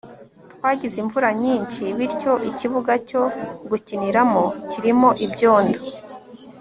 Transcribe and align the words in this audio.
twagize 0.53 0.97
imvura 1.03 1.29
nyinshi, 1.43 1.83
bityo 1.97 2.33
ikibuga 2.49 2.93
cyo 3.09 3.23
gukiniramo 3.69 4.43
kirimo 4.71 5.09
ibyondo 5.25 5.79